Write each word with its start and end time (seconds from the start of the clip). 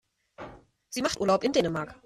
Sie 0.89 1.03
macht 1.03 1.19
Urlaub 1.19 1.43
in 1.43 1.51
Dänemark. 1.53 1.93